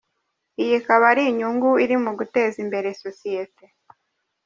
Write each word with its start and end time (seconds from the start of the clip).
Iyi 0.61 0.73
ikaba 0.79 1.05
ari 1.11 1.23
inyungu 1.31 1.69
iri 1.83 1.95
mu 2.03 2.11
guteza 2.19 2.57
imbere 2.63 2.87
sosiyete. 3.03 3.65